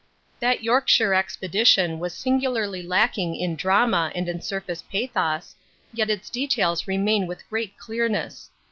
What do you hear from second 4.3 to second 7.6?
surface pathos, yet its details remain with